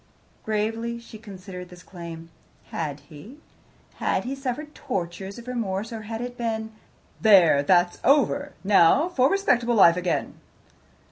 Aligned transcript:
Gravely 0.43 0.97
she 0.99 1.19
considered 1.19 1.69
this 1.69 1.83
claim. 1.83 2.31
Had 2.71 3.01
he? 3.01 3.37
Had 3.97 4.23
he 4.23 4.33
suffered 4.33 4.73
tortures 4.73 5.37
of 5.37 5.47
remorse, 5.47 5.93
or 5.93 6.01
had 6.01 6.21
it 6.21 6.35
been, 6.39 6.71
"There! 7.21 7.61
that's 7.61 7.99
over. 8.03 8.53
Now 8.63 9.09
for 9.09 9.29
respectable 9.29 9.75
life 9.75 9.97
again"? 9.97 10.39